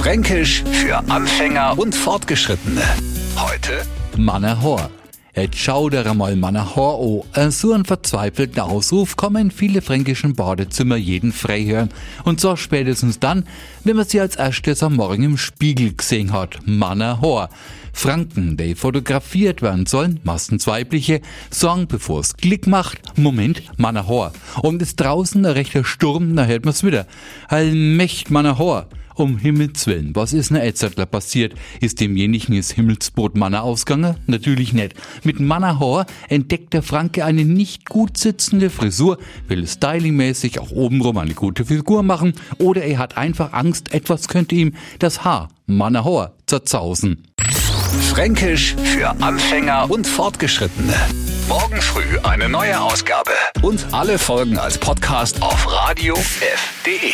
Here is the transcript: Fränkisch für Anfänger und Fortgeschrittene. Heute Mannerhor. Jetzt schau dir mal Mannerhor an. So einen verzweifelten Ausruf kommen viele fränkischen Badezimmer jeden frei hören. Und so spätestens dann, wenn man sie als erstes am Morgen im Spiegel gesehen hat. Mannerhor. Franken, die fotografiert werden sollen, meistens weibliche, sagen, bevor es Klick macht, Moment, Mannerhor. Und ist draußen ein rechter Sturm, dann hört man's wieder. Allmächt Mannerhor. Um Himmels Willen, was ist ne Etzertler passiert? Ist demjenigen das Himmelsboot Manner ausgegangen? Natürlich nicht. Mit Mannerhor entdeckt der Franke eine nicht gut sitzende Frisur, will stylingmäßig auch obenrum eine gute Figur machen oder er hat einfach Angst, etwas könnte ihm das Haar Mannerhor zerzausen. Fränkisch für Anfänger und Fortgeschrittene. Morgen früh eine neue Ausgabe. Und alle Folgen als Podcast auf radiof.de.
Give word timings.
Fränkisch 0.00 0.64
für 0.64 0.96
Anfänger 1.10 1.78
und 1.78 1.94
Fortgeschrittene. 1.94 2.80
Heute 3.36 3.82
Mannerhor. 4.16 4.88
Jetzt 5.36 5.58
schau 5.58 5.90
dir 5.90 6.14
mal 6.14 6.36
Mannerhor 6.36 7.26
an. 7.34 7.50
So 7.50 7.74
einen 7.74 7.84
verzweifelten 7.84 8.60
Ausruf 8.60 9.16
kommen 9.16 9.50
viele 9.50 9.82
fränkischen 9.82 10.34
Badezimmer 10.34 10.96
jeden 10.96 11.32
frei 11.32 11.64
hören. 11.64 11.90
Und 12.24 12.40
so 12.40 12.56
spätestens 12.56 13.18
dann, 13.18 13.44
wenn 13.84 13.96
man 13.96 14.06
sie 14.06 14.20
als 14.20 14.36
erstes 14.36 14.82
am 14.82 14.96
Morgen 14.96 15.22
im 15.22 15.36
Spiegel 15.36 15.94
gesehen 15.94 16.32
hat. 16.32 16.60
Mannerhor. 16.64 17.50
Franken, 17.92 18.56
die 18.56 18.76
fotografiert 18.76 19.60
werden 19.60 19.84
sollen, 19.84 20.18
meistens 20.24 20.66
weibliche, 20.66 21.20
sagen, 21.50 21.88
bevor 21.88 22.20
es 22.20 22.38
Klick 22.38 22.66
macht, 22.66 23.18
Moment, 23.18 23.64
Mannerhor. 23.76 24.32
Und 24.62 24.80
ist 24.80 24.98
draußen 24.98 25.44
ein 25.44 25.52
rechter 25.52 25.84
Sturm, 25.84 26.34
dann 26.36 26.48
hört 26.48 26.64
man's 26.64 26.82
wieder. 26.84 27.06
Allmächt 27.48 28.30
Mannerhor. 28.30 28.86
Um 29.20 29.36
Himmels 29.36 29.86
Willen, 29.86 30.16
was 30.16 30.32
ist 30.32 30.50
ne 30.50 30.62
Etzertler 30.62 31.04
passiert? 31.04 31.52
Ist 31.82 32.00
demjenigen 32.00 32.56
das 32.56 32.70
Himmelsboot 32.70 33.36
Manner 33.36 33.64
ausgegangen? 33.64 34.16
Natürlich 34.26 34.72
nicht. 34.72 34.94
Mit 35.24 35.40
Mannerhor 35.40 36.06
entdeckt 36.30 36.72
der 36.72 36.82
Franke 36.82 37.26
eine 37.26 37.44
nicht 37.44 37.86
gut 37.86 38.16
sitzende 38.16 38.70
Frisur, 38.70 39.18
will 39.46 39.66
stylingmäßig 39.66 40.58
auch 40.58 40.70
obenrum 40.70 41.18
eine 41.18 41.34
gute 41.34 41.66
Figur 41.66 42.02
machen 42.02 42.32
oder 42.56 42.82
er 42.82 42.96
hat 42.96 43.18
einfach 43.18 43.52
Angst, 43.52 43.92
etwas 43.92 44.26
könnte 44.26 44.54
ihm 44.54 44.72
das 45.00 45.22
Haar 45.22 45.50
Mannerhor 45.66 46.32
zerzausen. 46.46 47.26
Fränkisch 48.08 48.74
für 48.82 49.10
Anfänger 49.20 49.90
und 49.90 50.06
Fortgeschrittene. 50.06 50.94
Morgen 51.46 51.82
früh 51.82 52.18
eine 52.22 52.48
neue 52.48 52.80
Ausgabe. 52.80 53.32
Und 53.60 53.84
alle 53.92 54.18
Folgen 54.18 54.56
als 54.56 54.78
Podcast 54.78 55.42
auf 55.42 55.70
radiof.de. 55.70 57.12